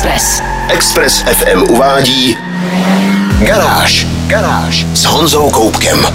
Express. 0.00 0.42
Express 0.68 1.22
FM 1.22 1.62
uvádí 1.70 2.36
Garáž. 3.46 4.06
Garáž 4.26 4.86
s 4.94 5.04
Honzou 5.04 5.50
Koupkem. 5.50 6.06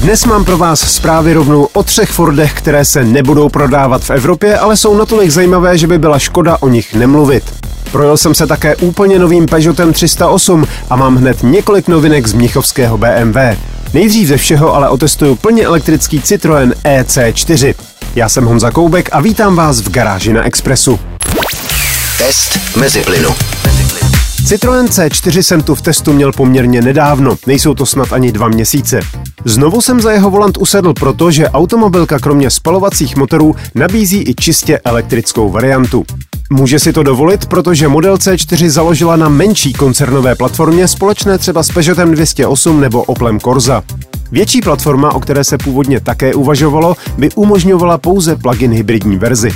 Dnes 0.00 0.24
mám 0.24 0.44
pro 0.44 0.58
vás 0.58 0.80
zprávy 0.80 1.32
rovnou 1.32 1.68
o 1.72 1.82
třech 1.82 2.10
Fordech, 2.10 2.52
které 2.52 2.84
se 2.84 3.04
nebudou 3.04 3.48
prodávat 3.48 4.02
v 4.04 4.10
Evropě, 4.10 4.58
ale 4.58 4.76
jsou 4.76 4.96
natolik 4.96 5.30
zajímavé, 5.30 5.78
že 5.78 5.86
by 5.86 5.98
byla 5.98 6.18
škoda 6.18 6.56
o 6.60 6.68
nich 6.68 6.94
nemluvit. 6.94 7.44
Projel 7.92 8.16
jsem 8.16 8.34
se 8.34 8.46
také 8.46 8.76
úplně 8.76 9.18
novým 9.18 9.46
Peugeotem 9.46 9.92
308 9.92 10.66
a 10.90 10.96
mám 10.96 11.16
hned 11.16 11.42
několik 11.42 11.88
novinek 11.88 12.26
z 12.26 12.32
Mnichovského 12.32 12.98
BMW. 12.98 13.38
Nejdřív 13.94 14.28
ze 14.28 14.36
všeho 14.36 14.74
ale 14.74 14.88
otestuju 14.88 15.36
plně 15.36 15.64
elektrický 15.64 16.20
Citroën 16.20 16.72
EC4. 16.84 17.74
Já 18.14 18.28
jsem 18.28 18.44
Honza 18.44 18.70
Koubek 18.70 19.08
a 19.12 19.20
vítám 19.20 19.56
vás 19.56 19.80
v 19.80 19.90
garáži 19.90 20.32
na 20.32 20.44
Expressu. 20.44 21.09
Test 22.20 22.76
mezi 22.76 23.00
plynu. 23.00 23.28
Citroën 24.46 24.86
C4 24.86 25.38
jsem 25.38 25.62
tu 25.62 25.74
v 25.74 25.82
testu 25.82 26.12
měl 26.12 26.32
poměrně 26.32 26.82
nedávno, 26.82 27.36
nejsou 27.46 27.74
to 27.74 27.86
snad 27.86 28.12
ani 28.12 28.32
dva 28.32 28.48
měsíce. 28.48 29.00
Znovu 29.44 29.80
jsem 29.80 30.00
za 30.00 30.12
jeho 30.12 30.30
volant 30.30 30.56
usedl 30.56 30.92
proto, 30.92 31.30
že 31.30 31.48
automobilka 31.48 32.18
kromě 32.18 32.50
spalovacích 32.50 33.16
motorů 33.16 33.56
nabízí 33.74 34.24
i 34.28 34.34
čistě 34.34 34.80
elektrickou 34.84 35.50
variantu. 35.50 36.04
Může 36.50 36.78
si 36.78 36.92
to 36.92 37.02
dovolit, 37.02 37.46
protože 37.46 37.88
model 37.88 38.16
C4 38.16 38.68
založila 38.68 39.16
na 39.16 39.28
menší 39.28 39.72
koncernové 39.72 40.34
platformě 40.34 40.88
společné 40.88 41.38
třeba 41.38 41.62
s 41.62 41.68
Peugeotem 41.68 42.12
208 42.12 42.80
nebo 42.80 43.02
Oplem 43.02 43.40
Corsa. 43.40 43.82
Větší 44.32 44.60
platforma, 44.60 45.14
o 45.14 45.20
které 45.20 45.44
se 45.44 45.58
původně 45.58 46.00
také 46.00 46.34
uvažovalo, 46.34 46.96
by 47.18 47.28
umožňovala 47.34 47.98
pouze 47.98 48.36
plug-in 48.36 48.72
hybridní 48.72 49.16
verzi. 49.16 49.50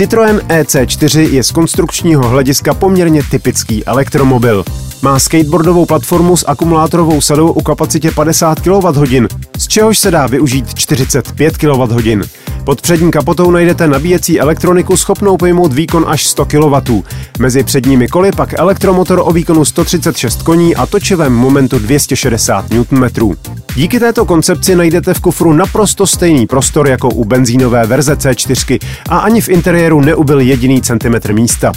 Citroën 0.00 0.40
EC4 0.48 1.18
je 1.18 1.44
z 1.44 1.50
konstrukčního 1.50 2.28
hlediska 2.28 2.74
poměrně 2.74 3.22
typický 3.30 3.84
elektromobil. 3.84 4.64
Má 5.02 5.18
skateboardovou 5.18 5.86
platformu 5.86 6.36
s 6.36 6.48
akumulátorovou 6.48 7.20
sadou 7.20 7.52
u 7.52 7.62
kapacitě 7.62 8.10
50 8.10 8.60
kWh, 8.60 9.26
z 9.58 9.68
čehož 9.68 9.98
se 9.98 10.10
dá 10.10 10.26
využít 10.26 10.74
45 10.74 11.56
kWh. 11.56 12.28
Pod 12.70 12.80
přední 12.80 13.10
kapotou 13.10 13.50
najdete 13.50 13.86
nabíjecí 13.86 14.40
elektroniku 14.40 14.96
schopnou 14.96 15.36
pojmout 15.36 15.72
výkon 15.72 16.04
až 16.08 16.26
100 16.26 16.44
kW. 16.44 17.02
Mezi 17.38 17.62
předními 17.62 18.08
koly 18.08 18.32
pak 18.32 18.58
elektromotor 18.58 19.22
o 19.24 19.32
výkonu 19.32 19.64
136 19.64 20.42
koní 20.42 20.76
a 20.76 20.86
točivém 20.86 21.32
momentu 21.32 21.78
260 21.78 22.64
Nm. 22.70 23.34
Díky 23.74 24.00
této 24.00 24.24
koncepci 24.24 24.76
najdete 24.76 25.14
v 25.14 25.20
kufru 25.20 25.52
naprosto 25.52 26.06
stejný 26.06 26.46
prostor 26.46 26.88
jako 26.88 27.08
u 27.08 27.24
benzínové 27.24 27.86
verze 27.86 28.14
C4 28.14 28.78
a 29.08 29.18
ani 29.18 29.40
v 29.40 29.48
interiéru 29.48 30.00
neubyl 30.00 30.40
jediný 30.40 30.82
centimetr 30.82 31.32
místa. 31.32 31.72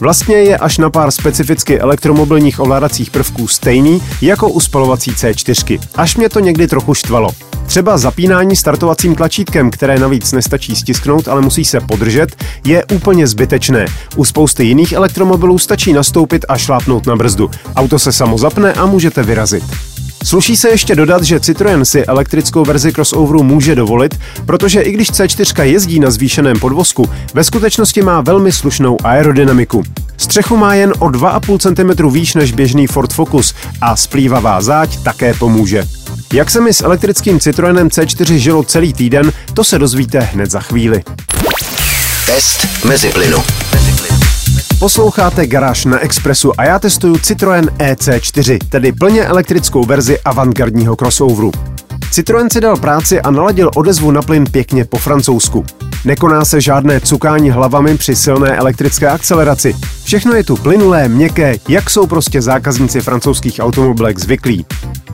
Vlastně 0.00 0.36
je 0.36 0.58
až 0.58 0.78
na 0.78 0.90
pár 0.90 1.10
specificky 1.10 1.80
elektromobilních 1.80 2.60
ovládacích 2.60 3.10
prvků 3.10 3.48
stejný 3.48 4.02
jako 4.22 4.48
u 4.48 4.60
spalovací 4.60 5.10
C4. 5.10 5.80
Až 5.94 6.16
mě 6.16 6.28
to 6.28 6.40
někdy 6.40 6.66
trochu 6.68 6.94
štvalo. 6.94 7.30
Třeba 7.66 7.98
zapínání 7.98 8.56
startovacím 8.56 9.14
tlačítkem, 9.14 9.70
které 9.70 9.98
navíc 9.98 10.32
nestačí 10.32 10.76
stisknout, 10.76 11.28
ale 11.28 11.40
musí 11.40 11.64
se 11.64 11.80
podržet, 11.80 12.44
je 12.66 12.84
úplně 12.84 13.26
zbytečné. 13.26 13.86
U 14.16 14.24
spousty 14.24 14.64
jiných 14.64 14.92
elektromobilů 14.92 15.58
stačí 15.58 15.92
nastoupit 15.92 16.44
a 16.48 16.58
šlápnout 16.58 17.06
na 17.06 17.16
brzdu. 17.16 17.50
Auto 17.76 17.98
se 17.98 18.12
samo 18.12 18.38
zapne 18.38 18.72
a 18.72 18.86
můžete 18.86 19.22
vyrazit. 19.22 19.64
Sluší 20.24 20.56
se 20.56 20.68
ještě 20.68 20.94
dodat, 20.94 21.22
že 21.22 21.38
Citroën 21.38 21.82
si 21.82 22.04
elektrickou 22.04 22.64
verzi 22.64 22.92
crossoveru 22.92 23.42
může 23.42 23.74
dovolit, 23.74 24.18
protože 24.46 24.80
i 24.80 24.92
když 24.92 25.10
C4 25.10 25.62
jezdí 25.62 26.00
na 26.00 26.10
zvýšeném 26.10 26.58
podvozku, 26.58 27.10
ve 27.34 27.44
skutečnosti 27.44 28.02
má 28.02 28.20
velmi 28.20 28.52
slušnou 28.52 28.96
aerodynamiku. 29.04 29.82
Střechu 30.16 30.56
má 30.56 30.74
jen 30.74 30.92
o 30.98 31.06
2,5 31.06 31.58
cm 31.58 32.12
výš 32.12 32.34
než 32.34 32.52
běžný 32.52 32.86
Ford 32.86 33.12
Focus 33.12 33.54
a 33.80 33.96
splývavá 33.96 34.62
záď 34.62 35.02
také 35.02 35.34
pomůže. 35.34 35.84
Jak 36.34 36.50
se 36.50 36.60
mi 36.60 36.74
s 36.74 36.82
elektrickým 36.82 37.40
Citroenem 37.40 37.88
C4 37.88 38.34
žilo 38.34 38.62
celý 38.62 38.92
týden, 38.92 39.32
to 39.54 39.64
se 39.64 39.78
dozvíte 39.78 40.20
hned 40.20 40.50
za 40.50 40.60
chvíli. 40.60 41.02
Test 42.26 42.84
mezi 42.84 43.08
plynu. 43.08 43.38
Posloucháte 44.78 45.46
Garáž 45.46 45.84
na 45.84 45.98
Expressu 45.98 46.60
a 46.60 46.64
já 46.64 46.78
testuju 46.78 47.14
Citroën 47.14 47.68
EC4, 47.78 48.58
tedy 48.68 48.92
plně 48.92 49.24
elektrickou 49.24 49.84
verzi 49.84 50.18
avantgardního 50.20 50.96
crossoveru. 50.96 51.52
Citroën 52.14 52.46
si 52.52 52.60
dal 52.60 52.76
práci 52.76 53.20
a 53.20 53.30
naladil 53.30 53.70
odezvu 53.74 54.10
na 54.10 54.22
plyn 54.22 54.44
pěkně 54.50 54.84
po 54.84 54.98
francouzsku. 54.98 55.64
Nekoná 56.04 56.44
se 56.44 56.60
žádné 56.60 57.00
cukání 57.00 57.50
hlavami 57.50 57.98
při 57.98 58.16
silné 58.16 58.56
elektrické 58.56 59.08
akceleraci. 59.08 59.76
Všechno 60.04 60.32
je 60.32 60.44
tu 60.44 60.56
plynulé, 60.56 61.08
měkké, 61.08 61.56
jak 61.68 61.90
jsou 61.90 62.06
prostě 62.06 62.42
zákazníci 62.42 63.00
francouzských 63.00 63.60
automobilek 63.60 64.18
zvyklí. 64.18 64.66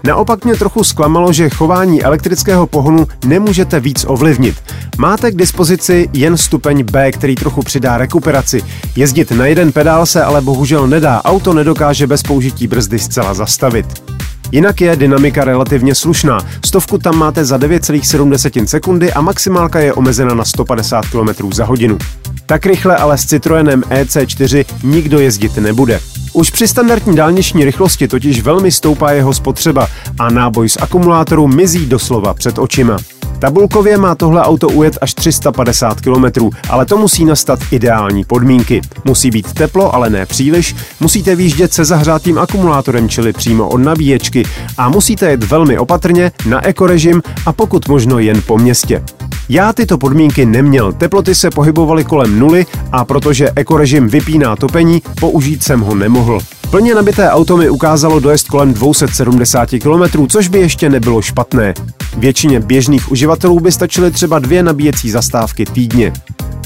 Naopak 0.04 0.44
mě 0.44 0.56
trochu 0.56 0.84
zklamalo, 0.84 1.32
že 1.32 1.50
chování 1.50 2.02
elektrického 2.02 2.66
pohonu 2.66 3.06
nemůžete 3.24 3.80
víc 3.80 4.04
ovlivnit. 4.08 4.56
Máte 4.98 5.30
k 5.30 5.36
dispozici 5.36 6.08
jen 6.12 6.36
stupeň 6.36 6.84
B, 6.92 7.12
který 7.12 7.34
trochu 7.34 7.62
přidá 7.62 7.98
rekuperaci. 7.98 8.62
Jezdit 8.96 9.30
na 9.30 9.46
jeden 9.46 9.72
pedál 9.72 10.06
se 10.06 10.24
ale 10.24 10.40
bohužel 10.40 10.86
nedá, 10.86 11.22
auto 11.24 11.54
nedokáže 11.54 12.06
bez 12.06 12.22
použití 12.22 12.66
brzdy 12.66 12.98
zcela 12.98 13.34
zastavit. 13.34 14.19
Jinak 14.52 14.80
je 14.80 14.96
dynamika 14.96 15.44
relativně 15.44 15.94
slušná. 15.94 16.38
Stovku 16.66 16.98
tam 16.98 17.18
máte 17.18 17.44
za 17.44 17.56
9,7 17.58 18.64
sekundy 18.64 19.12
a 19.12 19.20
maximálka 19.20 19.80
je 19.80 19.92
omezena 19.92 20.34
na 20.34 20.44
150 20.44 21.06
km 21.06 21.52
za 21.52 21.64
hodinu. 21.64 21.98
Tak 22.46 22.66
rychle 22.66 22.96
ale 22.96 23.18
s 23.18 23.26
Citroenem 23.26 23.82
EC4 23.82 24.64
nikdo 24.82 25.20
jezdit 25.20 25.56
nebude. 25.56 26.00
Už 26.32 26.50
při 26.50 26.68
standardní 26.68 27.16
dálniční 27.16 27.64
rychlosti 27.64 28.08
totiž 28.08 28.42
velmi 28.42 28.72
stoupá 28.72 29.12
jeho 29.12 29.34
spotřeba 29.34 29.88
a 30.18 30.30
náboj 30.30 30.68
z 30.68 30.76
akumulátoru 30.80 31.46
mizí 31.46 31.86
doslova 31.86 32.34
před 32.34 32.58
očima. 32.58 32.98
Tabulkově 33.38 33.98
má 33.98 34.14
tohle 34.14 34.42
auto 34.42 34.68
ujet 34.68 34.98
až 35.00 35.14
350 35.14 36.00
km, 36.00 36.50
ale 36.68 36.86
to 36.86 36.96
musí 36.96 37.24
nastat 37.24 37.58
ideální 37.70 38.24
podmínky. 38.24 38.80
Musí 39.04 39.30
být 39.30 39.52
teplo, 39.52 39.94
ale 39.94 40.10
ne 40.10 40.26
příliš, 40.26 40.76
musíte 41.00 41.36
výjíždět 41.36 41.72
se 41.72 41.84
zahřátým 41.84 42.38
akumulátorem, 42.38 43.08
čili 43.08 43.32
přímo 43.32 43.68
od 43.68 43.78
nabíječky 43.78 44.42
a 44.78 44.88
musíte 44.88 45.30
jet 45.30 45.44
velmi 45.44 45.78
opatrně, 45.78 46.32
na 46.46 46.66
ekorežim 46.66 47.22
a 47.46 47.52
pokud 47.52 47.88
možno 47.88 48.18
jen 48.18 48.42
po 48.46 48.58
městě. 48.58 49.02
Já 49.52 49.72
tyto 49.72 49.98
podmínky 49.98 50.46
neměl, 50.46 50.92
teploty 50.92 51.34
se 51.34 51.50
pohybovaly 51.50 52.04
kolem 52.04 52.38
nuly 52.38 52.66
a 52.92 53.04
protože 53.04 53.50
ekorežim 53.56 54.08
vypíná 54.08 54.56
topení, 54.56 55.02
použít 55.20 55.62
jsem 55.62 55.80
ho 55.80 55.94
nemohl. 55.94 56.40
Plně 56.70 56.94
nabité 56.94 57.30
auto 57.30 57.56
mi 57.56 57.70
ukázalo 57.70 58.20
dojezd 58.20 58.48
kolem 58.48 58.74
270 58.74 59.68
km, 59.70 60.26
což 60.28 60.48
by 60.48 60.58
ještě 60.58 60.90
nebylo 60.90 61.22
špatné. 61.22 61.74
Většině 62.16 62.60
běžných 62.60 63.10
uživatelů 63.12 63.60
by 63.60 63.72
stačily 63.72 64.10
třeba 64.10 64.38
dvě 64.38 64.62
nabíjecí 64.62 65.10
zastávky 65.10 65.66
týdně. 65.66 66.12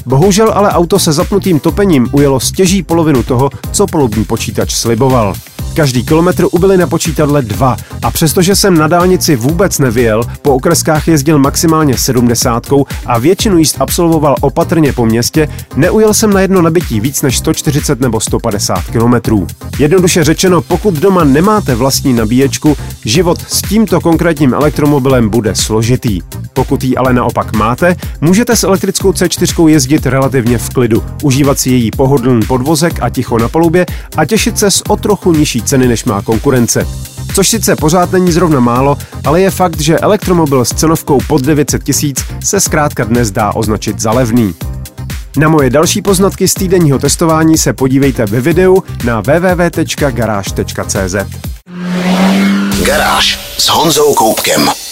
Bohužel 0.06 0.52
ale 0.54 0.70
auto 0.70 0.98
se 0.98 1.12
zapnutým 1.12 1.60
topením 1.60 2.08
ujelo 2.12 2.40
stěží 2.40 2.82
polovinu 2.82 3.22
toho, 3.22 3.50
co 3.72 3.86
polubní 3.86 4.24
počítač 4.24 4.74
sliboval. 4.74 5.34
Každý 5.74 6.04
kilometr 6.04 6.46
ubyly 6.50 6.76
na 6.76 6.86
počítadle 6.86 7.42
dva 7.42 7.76
a 8.02 8.10
přestože 8.10 8.56
jsem 8.56 8.78
na 8.78 8.88
dálnici 8.88 9.36
vůbec 9.36 9.78
nevyjel, 9.78 10.22
po 10.42 10.54
okreskách 10.54 11.08
jezdil 11.08 11.38
maximálně 11.38 11.98
70 11.98 12.66
a 13.06 13.18
většinu 13.18 13.58
jíst 13.58 13.76
absolvoval 13.80 14.36
opatrně 14.40 14.92
po 14.92 15.06
městě, 15.06 15.48
neujel 15.76 16.14
jsem 16.14 16.32
na 16.32 16.40
jedno 16.40 16.62
nabití 16.62 17.00
víc 17.00 17.22
než 17.22 17.38
140 17.38 18.00
nebo 18.00 18.20
150 18.20 18.84
kilometrů. 18.92 19.46
Jednoduše 19.78 20.24
řečeno, 20.24 20.62
pokud 20.62 20.94
doma 20.94 21.24
nemáte 21.24 21.74
vlastní 21.74 22.12
nabíječku, 22.12 22.76
život 23.04 23.38
s 23.48 23.62
tímto 23.62 24.00
konkrétním 24.00 24.54
elektromobilem 24.54 25.28
bude 25.28 25.54
složitý. 25.54 26.20
Pokud 26.54 26.84
ji 26.84 26.96
ale 26.96 27.12
naopak 27.12 27.56
máte, 27.56 27.96
můžete 28.20 28.56
s 28.56 28.64
elektrickou 28.64 29.10
C4 29.10 29.68
jezdit 29.68 30.06
relativně 30.06 30.58
v 30.58 30.70
klidu, 30.70 31.04
užívat 31.22 31.58
si 31.58 31.70
její 31.70 31.90
pohodlný 31.90 32.46
podvozek 32.46 33.02
a 33.02 33.10
ticho 33.10 33.38
na 33.38 33.48
palubě 33.48 33.86
a 34.16 34.24
těšit 34.24 34.58
se 34.58 34.70
z 34.70 34.82
o 34.88 34.96
trochu 34.96 35.32
nižší 35.32 35.62
ceny, 35.62 35.88
než 35.88 36.04
má 36.04 36.22
konkurence. 36.22 36.86
Což 37.34 37.48
sice 37.48 37.76
pořád 37.76 38.12
není 38.12 38.32
zrovna 38.32 38.60
málo, 38.60 38.98
ale 39.24 39.40
je 39.40 39.50
fakt, 39.50 39.80
že 39.80 39.98
elektromobil 39.98 40.64
s 40.64 40.74
cenovkou 40.74 41.18
pod 41.28 41.42
900 41.42 41.84
tisíc 41.84 42.24
se 42.44 42.60
zkrátka 42.60 43.04
dnes 43.04 43.30
dá 43.30 43.52
označit 43.52 44.00
za 44.00 44.12
levný. 44.12 44.54
Na 45.36 45.48
moje 45.48 45.70
další 45.70 46.02
poznatky 46.02 46.48
z 46.48 46.54
týdenního 46.54 46.98
testování 46.98 47.58
se 47.58 47.72
podívejte 47.72 48.26
ve 48.26 48.40
videu 48.40 48.82
na 49.04 49.20
www.garage.cz. 49.20 51.14
Garáž 52.84 53.56
s 53.58 53.68
Honzou 53.68 54.14
Koupkem. 54.14 54.83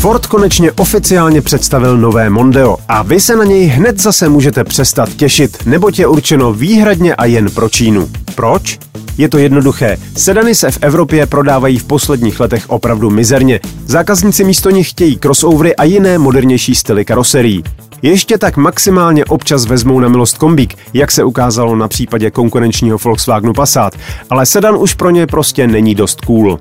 Ford 0.00 0.26
konečně 0.26 0.72
oficiálně 0.72 1.42
představil 1.42 1.98
nové 1.98 2.30
Mondeo 2.30 2.76
a 2.88 3.02
vy 3.02 3.20
se 3.20 3.36
na 3.36 3.44
něj 3.44 3.66
hned 3.66 4.00
zase 4.00 4.28
můžete 4.28 4.64
přestat 4.64 5.08
těšit, 5.08 5.58
neboť 5.66 5.98
je 5.98 6.06
určeno 6.06 6.52
výhradně 6.52 7.14
a 7.14 7.24
jen 7.24 7.50
pro 7.50 7.68
Čínu. 7.68 8.08
Proč? 8.34 8.78
Je 9.18 9.28
to 9.28 9.38
jednoduché. 9.38 9.96
Sedany 10.16 10.54
se 10.54 10.70
v 10.70 10.78
Evropě 10.80 11.26
prodávají 11.26 11.78
v 11.78 11.84
posledních 11.84 12.40
letech 12.40 12.70
opravdu 12.70 13.10
mizerně. 13.10 13.60
Zákazníci 13.86 14.44
místo 14.44 14.70
nich 14.70 14.90
chtějí 14.90 15.18
crossovery 15.18 15.76
a 15.76 15.84
jiné 15.84 16.18
modernější 16.18 16.74
styly 16.74 17.04
karoserií. 17.04 17.64
Ještě 18.02 18.38
tak 18.38 18.56
maximálně 18.56 19.24
občas 19.24 19.66
vezmou 19.66 20.00
na 20.00 20.08
milost 20.08 20.38
kombík, 20.38 20.74
jak 20.94 21.12
se 21.12 21.24
ukázalo 21.24 21.76
na 21.76 21.88
případě 21.88 22.30
konkurenčního 22.30 22.98
Volkswagenu 23.04 23.52
Passat, 23.52 23.96
ale 24.30 24.46
sedan 24.46 24.76
už 24.78 24.94
pro 24.94 25.10
ně 25.10 25.26
prostě 25.26 25.66
není 25.66 25.94
dost 25.94 26.20
cool. 26.20 26.58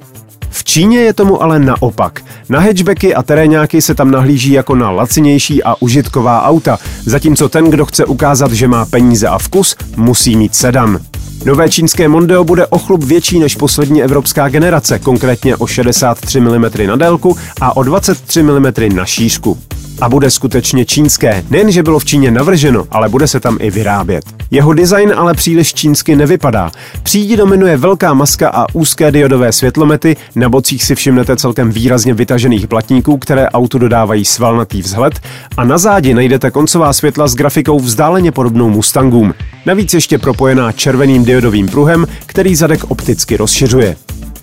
V 0.49 0.63
Číně 0.63 0.99
je 0.99 1.13
tomu 1.13 1.43
ale 1.43 1.59
naopak. 1.59 2.21
Na 2.49 2.59
hatchbacky 2.59 3.15
a 3.15 3.23
terénáky 3.23 3.81
se 3.81 3.95
tam 3.95 4.11
nahlíží 4.11 4.51
jako 4.51 4.75
na 4.75 4.91
lacinější 4.91 5.63
a 5.63 5.75
užitková 5.79 6.43
auta, 6.43 6.77
zatímco 7.05 7.49
ten, 7.49 7.69
kdo 7.69 7.85
chce 7.85 8.05
ukázat, 8.05 8.51
že 8.51 8.67
má 8.67 8.85
peníze 8.85 9.27
a 9.27 9.37
vkus, 9.37 9.75
musí 9.95 10.35
mít 10.35 10.55
sedan. 10.55 10.99
Nové 11.45 11.69
čínské 11.69 12.07
Mondeo 12.07 12.43
bude 12.43 12.67
o 12.67 12.77
chlup 12.77 13.03
větší 13.03 13.39
než 13.39 13.55
poslední 13.55 14.03
evropská 14.03 14.49
generace, 14.49 14.99
konkrétně 14.99 15.55
o 15.55 15.67
63 15.67 16.39
mm 16.39 16.65
na 16.87 16.95
délku 16.95 17.37
a 17.61 17.77
o 17.77 17.83
23 17.83 18.43
mm 18.43 18.73
na 18.95 19.05
šířku. 19.05 19.57
A 20.01 20.09
bude 20.09 20.31
skutečně 20.31 20.85
čínské. 20.85 21.43
Nejen, 21.49 21.71
že 21.71 21.83
bylo 21.83 21.99
v 21.99 22.05
Číně 22.05 22.31
navrženo, 22.31 22.85
ale 22.91 23.09
bude 23.09 23.27
se 23.27 23.39
tam 23.39 23.57
i 23.61 23.71
vyrábět. 23.71 24.23
Jeho 24.51 24.73
design 24.73 25.13
ale 25.17 25.33
příliš 25.33 25.73
čínsky 25.73 26.15
nevypadá. 26.15 26.71
Přídi 27.03 27.37
dominuje 27.37 27.77
velká 27.77 28.13
maska 28.13 28.49
a 28.49 28.65
úzké 28.73 29.11
diodové 29.11 29.51
světlomety, 29.51 30.15
na 30.35 30.49
bocích 30.49 30.83
si 30.83 30.95
všimnete 30.95 31.37
celkem 31.37 31.71
výrazně 31.71 32.13
vytažených 32.13 32.67
platníků, 32.67 33.17
které 33.17 33.49
autu 33.49 33.77
dodávají 33.77 34.25
svalnatý 34.25 34.81
vzhled 34.81 35.19
a 35.57 35.63
na 35.63 35.77
zádi 35.77 36.13
najdete 36.13 36.51
koncová 36.51 36.93
světla 36.93 37.27
s 37.27 37.35
grafikou 37.35 37.79
vzdáleně 37.79 38.31
podobnou 38.31 38.69
Mustangům. 38.69 39.33
Navíc 39.65 39.93
ještě 39.93 40.17
propojená 40.17 40.71
červeným 40.71 41.25
diodovým 41.25 41.67
pruhem, 41.67 42.07
který 42.25 42.55
zadek 42.55 42.91
opticky 42.91 43.37
rozšiřuje. 43.37 43.95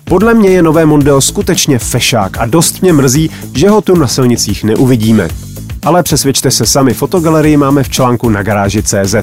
Podle 0.03 0.33
mě 0.33 0.49
je 0.49 0.63
nové 0.63 0.85
Mondeo 0.85 1.21
skutečně 1.21 1.79
fešák 1.79 2.37
a 2.37 2.45
dost 2.45 2.81
mě 2.81 2.93
mrzí, 2.93 3.29
že 3.55 3.69
ho 3.69 3.81
tu 3.81 3.95
na 3.95 4.07
silnicích 4.07 4.63
neuvidíme. 4.63 5.44
Ale 5.85 6.03
přesvědčte 6.03 6.51
se 6.51 6.65
sami, 6.65 6.93
fotogalerii 6.93 7.57
máme 7.57 7.83
v 7.83 7.89
článku 7.89 8.29
na 8.29 8.43
garáži 8.43 8.83
CZ. 8.83 9.15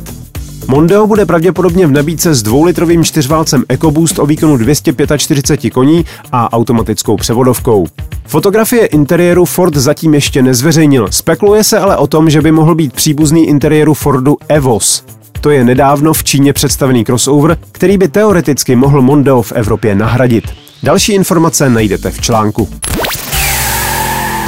Mondeo 0.69 1.07
bude 1.07 1.27
pravděpodobně 1.27 1.87
v 1.87 1.91
nabídce 1.91 2.35
s 2.35 2.43
dvoulitrovým 2.43 3.05
čtyřválcem 3.05 3.65
EcoBoost 3.69 4.19
o 4.19 4.27
výkonu 4.27 4.57
245 4.57 5.71
koní 5.71 6.05
a 6.33 6.53
automatickou 6.53 7.17
převodovkou. 7.17 7.87
Fotografie 8.27 8.87
interiéru 8.87 9.45
Ford 9.45 9.77
zatím 9.77 10.15
ještě 10.15 10.43
nezveřejnil, 10.43 11.09
spekuluje 11.11 11.65
se 11.65 11.79
ale 11.79 11.97
o 11.97 12.07
tom, 12.07 12.31
že 12.31 12.41
by 12.41 12.53
mohl 12.53 12.75
být 12.75 12.93
příbuzný 12.93 13.49
interiéru 13.49 13.95
Fordu 13.95 14.37
Evos. 14.49 15.05
To 15.41 15.51
je 15.51 15.65
nedávno 15.65 16.13
v 16.13 16.25
Číně 16.25 16.53
představený 16.53 17.05
crossover, 17.05 17.59
který 17.73 17.99
by 17.99 18.09
teoreticky 18.09 18.77
mohl 18.77 19.03
Mondeo 19.03 19.43
v 19.43 19.53
Evropě 19.53 19.95
nahradit. 19.95 20.45
Další 20.83 21.13
informace 21.13 21.71
najdete 21.71 22.11
v 22.11 22.21
článku. 22.21 22.69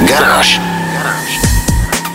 Garáž. 0.07 0.74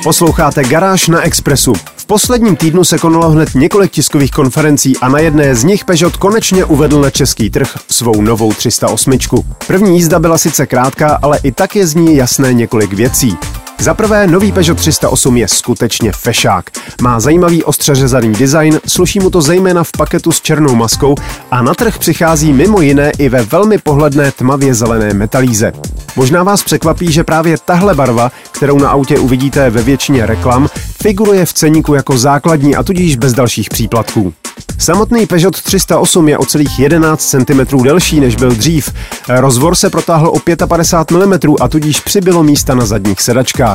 Posloucháte 0.02 0.64
Garáž 0.64 1.08
na 1.08 1.22
Expressu. 1.22 1.72
V 1.96 2.06
posledním 2.06 2.56
týdnu 2.56 2.84
se 2.84 2.98
konalo 2.98 3.30
hned 3.30 3.54
několik 3.54 3.90
tiskových 3.90 4.30
konferencí 4.30 4.96
a 4.96 5.08
na 5.08 5.18
jedné 5.18 5.54
z 5.54 5.64
nich 5.64 5.84
Peugeot 5.84 6.16
konečně 6.16 6.64
uvedl 6.64 7.00
na 7.00 7.10
český 7.10 7.50
trh 7.50 7.78
svou 7.90 8.22
novou 8.22 8.52
308. 8.52 9.18
První 9.66 9.96
jízda 9.96 10.18
byla 10.18 10.38
sice 10.38 10.66
krátká, 10.66 11.18
ale 11.22 11.38
i 11.42 11.52
tak 11.52 11.76
je 11.76 11.86
z 11.86 11.94
ní 11.94 12.16
jasné 12.16 12.54
několik 12.54 12.92
věcí. 12.92 13.36
Za 13.80 13.94
prvé, 13.94 14.26
nový 14.26 14.52
Peugeot 14.52 14.78
308 14.78 15.36
je 15.36 15.48
skutečně 15.48 16.12
fešák. 16.12 16.70
Má 17.02 17.20
zajímavý 17.20 17.64
ostře 17.64 17.94
řezaný 17.94 18.32
design, 18.32 18.80
sluší 18.86 19.20
mu 19.20 19.30
to 19.30 19.42
zejména 19.42 19.84
v 19.84 19.92
paketu 19.98 20.32
s 20.32 20.40
černou 20.40 20.74
maskou 20.74 21.14
a 21.50 21.62
na 21.62 21.74
trh 21.74 21.98
přichází 21.98 22.52
mimo 22.52 22.80
jiné 22.80 23.10
i 23.18 23.28
ve 23.28 23.42
velmi 23.42 23.78
pohledné 23.78 24.32
tmavě 24.32 24.74
zelené 24.74 25.14
metalíze. 25.14 25.72
Možná 26.16 26.42
vás 26.42 26.62
překvapí, 26.62 27.12
že 27.12 27.24
právě 27.24 27.56
tahle 27.64 27.94
barva, 27.94 28.32
kterou 28.50 28.78
na 28.78 28.90
autě 28.90 29.18
uvidíte 29.18 29.70
ve 29.70 29.82
většině 29.82 30.26
reklam, 30.26 30.68
figuruje 31.02 31.46
v 31.46 31.52
ceníku 31.52 31.94
jako 31.94 32.18
základní 32.18 32.76
a 32.76 32.82
tudíž 32.82 33.16
bez 33.16 33.32
dalších 33.32 33.70
příplatků. 33.70 34.32
Samotný 34.78 35.26
Peugeot 35.26 35.62
308 35.62 36.28
je 36.28 36.38
o 36.38 36.46
celých 36.46 36.78
11 36.78 37.30
cm 37.30 37.82
delší, 37.82 38.20
než 38.20 38.36
byl 38.36 38.50
dřív. 38.50 38.92
Rozvor 39.28 39.74
se 39.74 39.90
protáhl 39.90 40.28
o 40.28 40.66
55 40.66 41.26
mm 41.26 41.54
a 41.60 41.68
tudíž 41.68 42.00
přibylo 42.00 42.42
místa 42.42 42.74
na 42.74 42.86
zadních 42.86 43.20
sedačkách. 43.20 43.69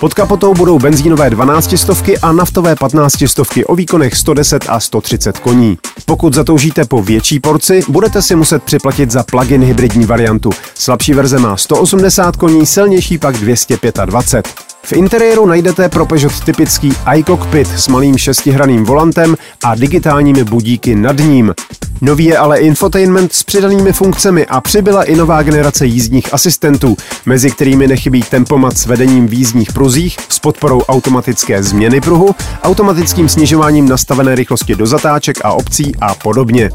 Pod 0.00 0.14
kapotou 0.14 0.54
budou 0.54 0.78
benzínové 0.78 1.30
12 1.30 1.78
stovky 1.78 2.18
a 2.18 2.32
naftové 2.32 2.76
15 2.76 3.14
stovky 3.26 3.64
o 3.64 3.74
výkonech 3.74 4.16
110 4.16 4.64
a 4.68 4.80
130 4.80 5.38
koní. 5.38 5.78
Pokud 6.04 6.34
zatoužíte 6.34 6.84
po 6.84 7.02
větší 7.02 7.40
porci, 7.40 7.82
budete 7.88 8.22
si 8.22 8.36
muset 8.36 8.62
připlatit 8.62 9.10
za 9.10 9.22
plug-in 9.22 9.64
hybridní 9.64 10.04
variantu. 10.04 10.50
Slabší 10.74 11.12
verze 11.12 11.38
má 11.38 11.56
180 11.56 12.36
koní, 12.36 12.66
silnější 12.66 13.18
pak 13.18 13.36
225. 13.36 14.54
V 14.82 14.92
interiéru 14.92 15.46
najdete 15.46 15.88
pro 15.88 16.06
Peugeot 16.06 16.44
typický 16.44 16.92
iCockpit 17.16 17.68
s 17.68 17.88
malým 17.88 18.18
šestihraným 18.18 18.84
volantem 18.84 19.36
a 19.64 19.74
digitálními 19.74 20.44
budíky 20.44 20.94
nad 20.94 21.18
ním. 21.18 21.54
Nový 22.00 22.24
je 22.24 22.38
ale 22.38 22.58
infotainment 22.58 23.32
s 23.32 23.42
přidanými 23.42 23.92
funkcemi 23.92 24.46
a 24.46 24.60
přibyla 24.60 25.04
i 25.04 25.16
nová 25.16 25.42
generace 25.42 25.86
jízdních 25.86 26.34
asistentů, 26.34 26.96
mezi 27.26 27.50
kterými 27.50 27.86
nechybí 27.86 28.22
tempomat 28.22 28.78
s 28.78 28.86
vedením 28.86 29.28
v 29.28 29.32
jízdních 29.32 29.72
pruzích, 29.72 30.16
s 30.28 30.38
podporou 30.38 30.82
automatické 30.82 31.62
změny 31.62 32.00
pruhu, 32.00 32.34
automatickým 32.62 33.28
snižováním 33.28 33.88
nastavené 33.88 34.34
rychlosti 34.34 34.74
do 34.74 34.86
zatáček 34.86 35.38
a 35.44 35.52
obcí 35.52 35.92
a 36.00 36.14
podobně. 36.14 36.70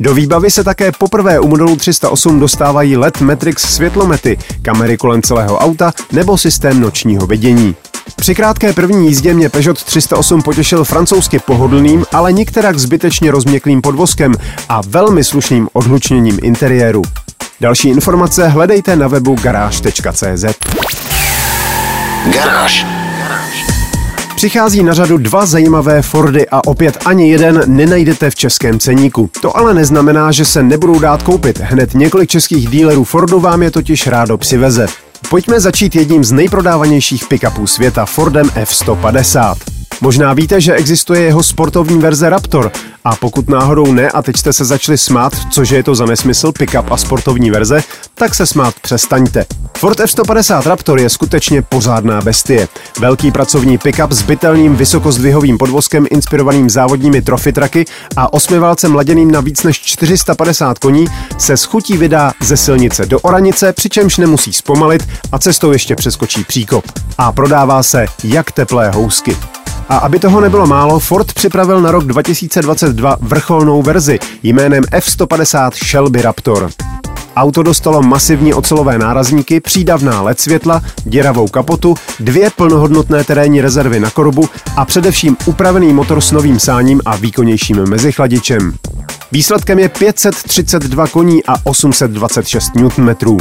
Do 0.00 0.14
výbavy 0.14 0.50
se 0.50 0.64
také 0.64 0.92
poprvé 0.92 1.40
u 1.40 1.48
modelu 1.48 1.76
308 1.76 2.40
dostávají 2.40 2.96
LED 2.96 3.20
Matrix 3.20 3.62
světlomety, 3.74 4.38
kamery 4.62 4.96
kolem 4.96 5.22
celého 5.22 5.58
auta 5.58 5.92
nebo 6.12 6.38
systém 6.38 6.80
nočního 6.80 7.26
vidění. 7.26 7.74
Při 8.22 8.34
krátké 8.34 8.72
první 8.72 9.06
jízdě 9.08 9.34
mě 9.34 9.48
Peugeot 9.48 9.84
308 9.84 10.42
potěšil 10.42 10.84
francouzsky 10.84 11.38
pohodlným, 11.38 12.04
ale 12.12 12.32
nikterak 12.32 12.78
zbytečně 12.78 13.30
rozměklým 13.30 13.82
podvozkem 13.82 14.34
a 14.68 14.80
velmi 14.86 15.24
slušným 15.24 15.68
odhlučněním 15.72 16.38
interiéru. 16.42 17.02
Další 17.60 17.88
informace 17.88 18.48
hledejte 18.48 18.96
na 18.96 19.08
webu 19.08 19.36
garáž.cz. 19.42 20.44
Garáž. 22.32 22.86
Přichází 24.36 24.82
na 24.82 24.94
řadu 24.94 25.18
dva 25.18 25.46
zajímavé 25.46 26.02
Fordy 26.02 26.48
a 26.48 26.64
opět 26.66 26.98
ani 27.04 27.30
jeden 27.30 27.62
nenajdete 27.66 28.30
v 28.30 28.34
českém 28.34 28.78
ceníku. 28.78 29.30
To 29.40 29.56
ale 29.56 29.74
neznamená, 29.74 30.32
že 30.32 30.44
se 30.44 30.62
nebudou 30.62 30.98
dát 30.98 31.22
koupit. 31.22 31.60
Hned 31.60 31.94
několik 31.94 32.30
českých 32.30 32.68
dílerů 32.68 33.04
Fordu 33.04 33.40
vám 33.40 33.62
je 33.62 33.70
totiž 33.70 34.06
rádo 34.06 34.38
přiveze. 34.38 34.86
Pojďme 35.30 35.60
začít 35.60 35.96
jedním 35.96 36.24
z 36.24 36.32
nejprodávanějších 36.32 37.24
pick-upů 37.28 37.66
světa 37.66 38.06
Fordem 38.06 38.46
F-150. 38.54 39.81
Možná 40.02 40.32
víte, 40.32 40.60
že 40.60 40.74
existuje 40.74 41.22
jeho 41.22 41.42
sportovní 41.42 41.98
verze 41.98 42.30
Raptor 42.30 42.72
a 43.04 43.16
pokud 43.16 43.48
náhodou 43.48 43.92
ne 43.92 44.10
a 44.10 44.22
teď 44.22 44.36
jste 44.36 44.52
se 44.52 44.64
začali 44.64 44.98
smát, 44.98 45.32
cože 45.50 45.76
je 45.76 45.82
to 45.82 45.94
za 45.94 46.06
nesmysl 46.06 46.52
pick-up 46.52 46.92
a 46.92 46.96
sportovní 46.96 47.50
verze, 47.50 47.82
tak 48.14 48.34
se 48.34 48.46
smát 48.46 48.74
přestaňte. 48.82 49.44
Ford 49.78 50.00
F-150 50.00 50.62
Raptor 50.62 51.00
je 51.00 51.10
skutečně 51.10 51.62
pořádná 51.62 52.20
bestie. 52.20 52.68
Velký 53.00 53.30
pracovní 53.30 53.78
pickup 53.78 54.12
s 54.12 54.22
bytelným 54.22 54.76
vysokozdvihovým 54.76 55.58
podvozkem 55.58 56.06
inspirovaným 56.10 56.70
závodními 56.70 57.22
traky 57.52 57.84
a 58.16 58.32
osmiválcem 58.32 58.94
laděným 58.94 59.30
na 59.30 59.40
víc 59.40 59.62
než 59.62 59.80
450 59.80 60.78
koní 60.78 61.06
se 61.38 61.56
schutí 61.56 61.96
vydá 61.96 62.32
ze 62.40 62.56
silnice 62.56 63.06
do 63.06 63.20
Oranice, 63.20 63.72
přičemž 63.72 64.16
nemusí 64.16 64.52
zpomalit 64.52 65.08
a 65.32 65.38
cestou 65.38 65.72
ještě 65.72 65.96
přeskočí 65.96 66.44
příkop. 66.44 66.84
A 67.18 67.32
prodává 67.32 67.82
se 67.82 68.06
jak 68.24 68.52
teplé 68.52 68.90
housky. 68.90 69.36
A 69.92 69.96
aby 69.96 70.18
toho 70.18 70.40
nebylo 70.40 70.66
málo, 70.66 70.98
Ford 70.98 71.32
připravil 71.32 71.80
na 71.80 71.90
rok 71.90 72.04
2022 72.04 73.16
vrcholnou 73.20 73.82
verzi 73.82 74.18
jménem 74.42 74.82
F-150 74.92 75.70
Shelby 75.70 76.22
Raptor. 76.22 76.70
Auto 77.36 77.62
dostalo 77.62 78.02
masivní 78.02 78.54
ocelové 78.54 78.98
nárazníky, 78.98 79.60
přídavná 79.60 80.22
LED 80.22 80.40
světla, 80.40 80.82
děravou 81.04 81.48
kapotu, 81.48 81.94
dvě 82.20 82.50
plnohodnotné 82.50 83.24
terénní 83.24 83.60
rezervy 83.60 84.00
na 84.00 84.10
korbu 84.10 84.48
a 84.76 84.84
především 84.84 85.36
upravený 85.46 85.92
motor 85.92 86.20
s 86.20 86.32
novým 86.32 86.60
sáním 86.60 87.00
a 87.04 87.16
výkonnějším 87.16 87.76
mezichladičem. 87.88 88.72
Výsledkem 89.32 89.78
je 89.78 89.88
532 89.88 91.06
koní 91.06 91.44
a 91.44 91.54
826 91.64 92.70
Nm. 92.74 93.38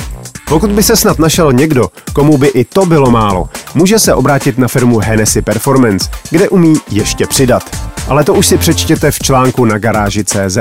Pokud 0.52 0.72
by 0.72 0.84
se 0.84 0.96
snad 0.96 1.20
našel 1.20 1.54
někdo, 1.54 1.90
komu 2.14 2.38
by 2.38 2.48
i 2.48 2.66
to 2.66 2.86
bylo 2.86 3.12
málo, 3.12 3.50
může 3.76 4.00
se 4.00 4.14
obrátit 4.14 4.58
na 4.58 4.68
firmu 4.68 5.00
Hennessy 5.00 5.42
Performance, 5.42 6.10
kde 6.30 6.50
umí 6.50 6.74
ještě 6.90 7.28
přidat. 7.28 7.64
Ale 8.08 8.24
to 8.24 8.34
už 8.34 8.48
si 8.48 8.58
přečtěte 8.58 9.12
v 9.12 9.20
článku 9.20 9.66
na 9.66 9.78
garáži 9.78 10.24
CZ. 10.24 10.58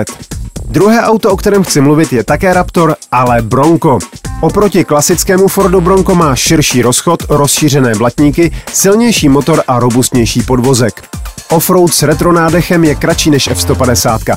Druhé 0.65 1.03
auto, 1.03 1.31
o 1.31 1.37
kterém 1.37 1.65
chci 1.65 1.81
mluvit, 1.81 2.13
je 2.13 2.25
také 2.25 2.55
Raptor, 2.55 2.97
ale 3.13 3.43
Bronco. 3.43 3.99
Oproti 4.41 4.85
klasickému 4.85 5.49
Fordu 5.49 5.81
Bronco 5.81 6.15
má 6.15 6.37
širší 6.37 6.83
rozchod, 6.83 7.23
rozšířené 7.29 7.95
blatníky, 7.95 8.53
silnější 8.73 9.29
motor 9.29 9.63
a 9.69 9.79
robustnější 9.79 10.43
podvozek. 10.43 11.05
Offroad 11.49 11.95
s 11.95 12.03
retro 12.03 12.33
nádechem 12.33 12.85
je 12.85 12.95
kratší 12.95 13.31
než 13.31 13.49
F-150. 13.49 14.37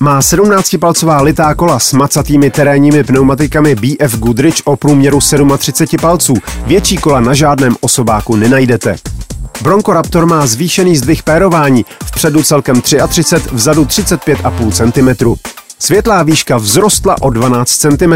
Má 0.00 0.20
17-palcová 0.20 1.22
litá 1.22 1.54
kola 1.54 1.78
s 1.78 1.92
macatými 1.92 2.50
terénními 2.50 3.04
pneumatikami 3.04 3.74
BF 3.74 4.18
Goodrich 4.18 4.54
o 4.64 4.76
průměru 4.76 5.18
37 5.58 6.00
palců. 6.00 6.34
Větší 6.66 6.96
kola 6.96 7.20
na 7.20 7.34
žádném 7.34 7.76
osobáku 7.80 8.36
nenajdete. 8.36 8.96
Bronco 9.62 9.92
Raptor 9.92 10.26
má 10.26 10.46
zvýšený 10.46 10.96
zdvih 10.96 11.22
pérování, 11.22 11.84
vpředu 12.04 12.42
celkem 12.42 12.80
33, 12.80 13.22
vzadu 13.52 13.84
35,5 13.84 14.70
cm. 14.70 15.53
Světlá 15.78 16.22
výška 16.22 16.58
vzrostla 16.58 17.16
o 17.22 17.30
12 17.30 17.76
cm. 17.76 18.14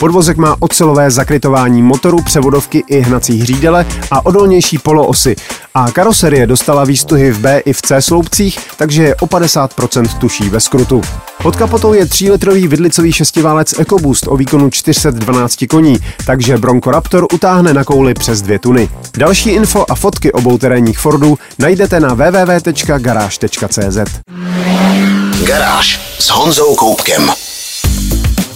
Podvozek 0.00 0.36
má 0.36 0.56
ocelové 0.60 1.10
zakrytování 1.10 1.82
motoru, 1.82 2.22
převodovky 2.22 2.84
i 2.88 3.00
hnací 3.00 3.40
hřídele 3.40 3.86
a 4.10 4.26
odolnější 4.26 4.78
poloosy. 4.78 5.36
A 5.74 5.90
karoserie 5.90 6.46
dostala 6.46 6.84
výstuhy 6.84 7.30
v 7.30 7.38
B 7.38 7.58
i 7.58 7.72
v 7.72 7.82
C 7.82 8.02
sloupcích, 8.02 8.58
takže 8.76 9.02
je 9.02 9.16
o 9.16 9.26
50% 9.26 10.18
tuší 10.18 10.48
ve 10.48 10.60
skrutu. 10.60 11.02
Pod 11.42 11.56
kapotou 11.56 11.92
je 11.92 12.04
3-litrový 12.04 12.68
vidlicový 12.68 13.12
šestiválec 13.12 13.78
EcoBoost 13.78 14.28
o 14.28 14.36
výkonu 14.36 14.70
412 14.70 15.64
koní, 15.70 15.98
takže 16.26 16.58
Bronco 16.58 16.90
Raptor 16.90 17.26
utáhne 17.32 17.74
na 17.74 17.84
kouli 17.84 18.14
přes 18.14 18.42
2 18.42 18.58
tuny. 18.58 18.88
Další 19.18 19.50
info 19.50 19.84
a 19.88 19.94
fotky 19.94 20.32
obou 20.32 20.58
terénních 20.58 20.98
Fordů 20.98 21.38
najdete 21.58 22.00
na 22.00 22.14
www.garage.cz. 22.14 23.98
Garáž 25.46 26.16
s 26.18 26.28
Honzou 26.28 26.74
Koupkem. 26.74 27.30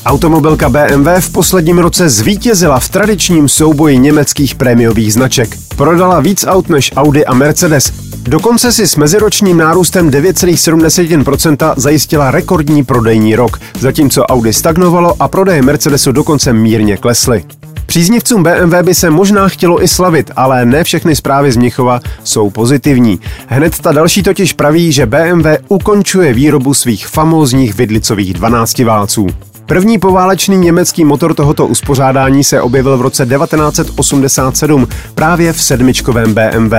Automobilka 0.07 0.69
BMW 0.69 1.21
v 1.21 1.31
posledním 1.31 1.79
roce 1.79 2.09
zvítězila 2.09 2.81
v 2.81 2.89
tradičním 2.89 3.49
souboji 3.49 3.99
německých 3.99 4.55
prémiových 4.55 5.13
značek. 5.13 5.57
Prodala 5.77 6.21
víc 6.21 6.45
aut 6.49 6.69
než 6.69 6.93
Audi 6.97 7.25
a 7.25 7.35
Mercedes. 7.35 7.93
Dokonce 8.23 8.73
si 8.73 8.89
s 8.89 8.97
meziročním 8.97 9.57
nárůstem 9.57 10.11
9,7% 10.11 11.75
zajistila 11.77 12.31
rekordní 12.31 12.85
prodejní 12.85 13.37
rok, 13.37 13.61
zatímco 13.79 14.23
Audi 14.23 14.53
stagnovalo 14.53 15.15
a 15.21 15.29
prodeje 15.29 15.63
Mercedesu 15.63 16.13
dokonce 16.13 16.53
mírně 16.53 16.97
klesly. 16.97 17.45
Příznivcům 17.91 18.43
BMW 18.43 18.75
by 18.83 18.95
se 18.95 19.11
možná 19.11 19.49
chtělo 19.49 19.83
i 19.83 19.89
slavit, 19.89 20.31
ale 20.37 20.67
ne 20.67 20.85
všechny 20.85 21.17
zprávy 21.17 21.53
z 21.53 21.57
Mnichova 21.57 22.01
jsou 22.25 22.51
pozitivní. 22.51 23.21
Hned 23.47 23.79
ta 23.79 23.93
další 23.93 24.23
totiž 24.23 24.53
praví, 24.53 24.93
že 24.93 25.07
BMW 25.07 25.47
ukončuje 25.69 26.33
výrobu 26.33 26.75
svých 26.75 27.07
famózních 27.07 27.75
vidlicových 27.75 28.35
12 28.35 28.79
válců. 28.79 29.27
První 29.67 29.99
poválečný 29.99 30.57
německý 30.57 31.05
motor 31.05 31.35
tohoto 31.35 31.67
uspořádání 31.67 32.45
se 32.45 32.61
objevil 32.61 32.99
v 32.99 33.01
roce 33.01 33.27
1987 33.27 34.89
právě 35.15 35.53
v 35.53 35.63
sedmičkovém 35.63 36.35
BMW 36.35 36.75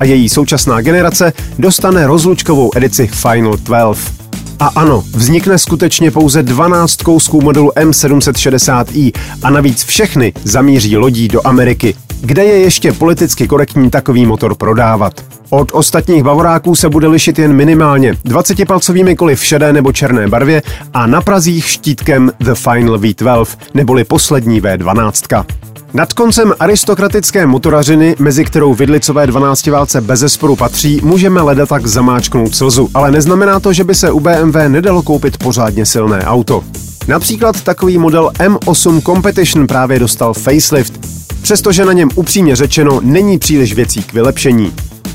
a 0.00 0.04
její 0.04 0.28
současná 0.28 0.80
generace 0.80 1.32
dostane 1.58 2.06
rozlučkovou 2.06 2.70
edici 2.74 3.06
Final 3.06 3.56
12. 3.56 4.21
A 4.62 4.66
ano, 4.66 5.04
vznikne 5.14 5.58
skutečně 5.58 6.10
pouze 6.10 6.42
12 6.42 7.02
kousků 7.02 7.40
modelu 7.40 7.70
M760i 7.70 9.12
a 9.42 9.50
navíc 9.50 9.84
všechny 9.84 10.32
zamíří 10.44 10.96
lodí 10.96 11.28
do 11.28 11.46
Ameriky, 11.46 11.94
kde 12.20 12.44
je 12.44 12.58
ještě 12.58 12.92
politicky 12.92 13.48
korektní 13.48 13.90
takový 13.90 14.26
motor 14.26 14.54
prodávat. 14.54 15.24
Od 15.50 15.68
ostatních 15.72 16.22
bavoráků 16.22 16.74
se 16.74 16.88
bude 16.88 17.08
lišit 17.08 17.38
jen 17.38 17.52
minimálně 17.52 18.12
20-palcovými 18.12 19.16
koly 19.16 19.36
v 19.36 19.44
šedé 19.44 19.72
nebo 19.72 19.92
černé 19.92 20.28
barvě 20.28 20.62
a 20.94 21.06
na 21.06 21.20
prazích 21.20 21.66
štítkem 21.66 22.32
The 22.40 22.54
Final 22.54 22.98
V12, 22.98 23.58
neboli 23.74 24.04
poslední 24.04 24.62
V12. 24.62 25.44
Nad 25.94 26.12
koncem 26.12 26.52
aristokratické 26.60 27.46
motorařiny, 27.46 28.16
mezi 28.18 28.44
kterou 28.44 28.74
vidlicové 28.74 29.26
12 29.26 29.66
válce 29.66 30.00
bez 30.00 30.20
zesporu 30.20 30.56
patří, 30.56 31.00
můžeme 31.02 31.40
leda 31.42 31.66
tak 31.66 31.86
zamáčknout 31.86 32.54
slzu, 32.54 32.90
ale 32.94 33.10
neznamená 33.10 33.60
to, 33.60 33.72
že 33.72 33.84
by 33.84 33.94
se 33.94 34.10
u 34.10 34.20
BMW 34.20 34.68
nedalo 34.68 35.02
koupit 35.02 35.38
pořádně 35.38 35.86
silné 35.86 36.24
auto. 36.24 36.64
Například 37.08 37.60
takový 37.60 37.98
model 37.98 38.30
M8 38.38 39.02
Competition 39.02 39.66
právě 39.66 39.98
dostal 39.98 40.34
facelift, 40.34 41.06
přestože 41.42 41.84
na 41.84 41.92
něm 41.92 42.08
upřímně 42.14 42.56
řečeno 42.56 43.00
není 43.02 43.38
příliš 43.38 43.74
věcí 43.74 44.02
k 44.02 44.12
vylepšení. 44.12 44.72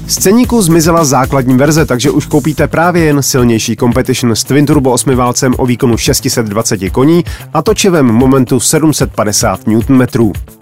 Z 0.07 0.17
ceníku 0.17 0.61
zmizela 0.61 1.05
základní 1.05 1.57
verze, 1.57 1.85
takže 1.85 2.11
už 2.11 2.25
koupíte 2.25 2.67
právě 2.67 3.03
jen 3.03 3.23
silnější 3.23 3.75
Competition 3.75 4.35
s 4.35 4.43
Twin 4.43 4.65
Turbo 4.65 4.91
8 4.91 5.15
válcem 5.15 5.53
o 5.57 5.65
výkonu 5.65 5.97
620 5.97 6.89
koní 6.89 7.23
a 7.53 7.61
točivém 7.61 8.05
momentu 8.05 8.59
750 8.59 9.67
Nm. 9.67 10.01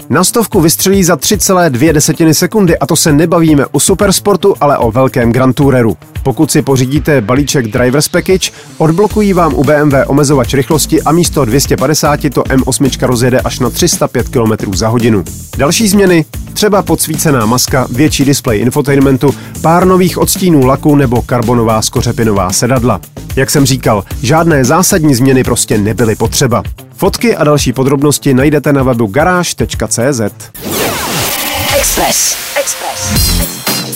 Na 0.09 0.23
stovku 0.23 0.61
vystřelí 0.61 1.03
za 1.03 1.15
3,2 1.15 1.93
desetiny 1.93 2.33
sekundy 2.33 2.77
a 2.79 2.85
to 2.85 2.95
se 2.95 3.13
nebavíme 3.13 3.65
o 3.65 3.79
supersportu, 3.79 4.55
ale 4.61 4.77
o 4.77 4.91
velkém 4.91 5.31
Grand 5.31 5.55
Toureru. 5.55 5.97
Pokud 6.23 6.51
si 6.51 6.61
pořídíte 6.61 7.21
balíček 7.21 7.67
Drivers 7.67 8.07
Package, 8.07 8.51
odblokují 8.77 9.33
vám 9.33 9.53
u 9.53 9.63
BMW 9.63 9.95
omezovač 10.07 10.53
rychlosti 10.53 11.01
a 11.01 11.11
místo 11.11 11.45
250 11.45 12.19
to 12.33 12.43
M8 12.43 13.07
rozjede 13.07 13.39
až 13.39 13.59
na 13.59 13.69
305 13.69 14.29
km 14.29 14.73
za 14.73 14.87
hodinu. 14.87 15.23
Další 15.57 15.87
změny? 15.87 16.25
Třeba 16.53 16.81
podsvícená 16.81 17.45
maska, 17.45 17.87
větší 17.91 18.25
displej 18.25 18.61
infotainmentu, 18.61 19.35
pár 19.61 19.85
nových 19.85 20.17
odstínů 20.17 20.65
laku 20.65 20.95
nebo 20.95 21.21
karbonová 21.21 21.81
skořepinová 21.81 22.53
sedadla. 22.53 23.01
Jak 23.35 23.49
jsem 23.49 23.65
říkal, 23.65 24.03
žádné 24.21 24.65
zásadní 24.65 25.15
změny 25.15 25.43
prostě 25.43 25.77
nebyly 25.77 26.15
potřeba. 26.15 26.63
Fotky 26.97 27.35
a 27.35 27.43
další 27.43 27.73
podrobnosti 27.73 28.33
najdete 28.33 28.73
na 28.73 28.83
webu 28.83 29.07
garáž.cz. 29.07 30.21
Express. 31.77 32.37
Express. 32.59 33.35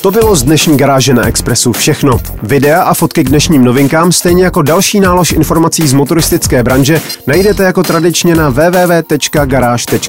To 0.02 0.12
bylo 0.12 0.36
z 0.36 0.44
dnešní 0.44 0.78
garáže 0.78 1.14
na 1.14 1.28
Expressu 1.28 1.74
všechno. 1.74 2.20
Videa 2.44 2.82
a 2.84 2.94
fotky 2.94 3.24
k 3.24 3.30
dnešním 3.30 3.64
novinkám, 3.64 4.12
stejně 4.12 4.44
jako 4.44 4.62
další 4.62 5.00
nálož 5.00 5.32
informací 5.32 5.88
z 5.88 5.94
motoristické 5.94 6.64
branže, 6.64 7.02
najdete 7.28 7.64
jako 7.64 7.84
tradičně 7.84 8.36
na 8.36 8.50
www.garage.cz. 8.50 10.00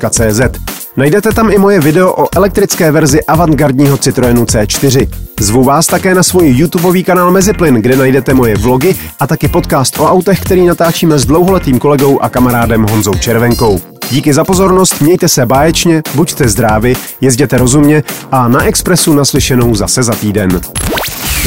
Najdete 1.00 1.32
tam 1.32 1.50
i 1.50 1.58
moje 1.58 1.80
video 1.80 2.12
o 2.12 2.28
elektrické 2.36 2.90
verzi 2.90 3.24
avantgardního 3.24 3.96
Citroenu 3.96 4.44
C4. 4.44 5.08
Zvu 5.40 5.64
vás 5.64 5.86
také 5.86 6.14
na 6.14 6.22
svůj 6.22 6.48
YouTubeový 6.48 7.04
kanál 7.04 7.30
Meziplyn, 7.30 7.74
kde 7.74 7.96
najdete 7.96 8.34
moje 8.34 8.56
vlogy 8.56 8.96
a 9.20 9.26
taky 9.26 9.48
podcast 9.48 9.98
o 9.98 10.10
autech, 10.10 10.40
který 10.40 10.66
natáčíme 10.66 11.18
s 11.18 11.26
dlouholetým 11.26 11.78
kolegou 11.78 12.20
a 12.20 12.28
kamarádem 12.28 12.86
Honzou 12.90 13.14
Červenkou. 13.14 13.80
Díky 14.10 14.34
za 14.34 14.44
pozornost, 14.44 15.00
mějte 15.00 15.28
se 15.28 15.46
báječně, 15.46 16.02
buďte 16.14 16.48
zdraví, 16.48 16.96
jezděte 17.20 17.58
rozumně 17.58 18.02
a 18.32 18.48
na 18.48 18.64
Expressu 18.64 19.14
naslyšenou 19.14 19.74
zase 19.74 20.02
za 20.02 20.12
týden. 20.14 20.60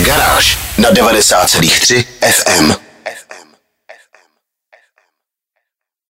Garáž 0.05 0.57
na 0.77 0.91
90,3 0.91 2.03
FM. 2.31 2.82